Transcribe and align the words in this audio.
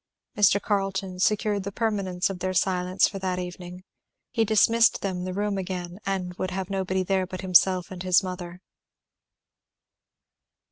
Mr. 0.35 0.59
Carleton 0.59 1.19
secured 1.19 1.61
the 1.61 1.71
permanence 1.71 2.31
of 2.31 2.39
their 2.39 2.55
silence 2.55 3.07
for 3.07 3.19
that 3.19 3.37
evening. 3.37 3.83
He 4.31 4.43
dismissed 4.43 5.03
them 5.03 5.25
the 5.25 5.31
room 5.35 5.59
again 5.59 5.99
and 6.07 6.33
would 6.39 6.49
have 6.49 6.71
nobody 6.71 7.03
there 7.03 7.27
but 7.27 7.41
himself 7.41 7.91
and 7.91 8.01
his 8.01 8.23
mother. 8.23 8.61